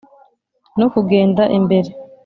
[0.79, 1.89] no kugenda imbere.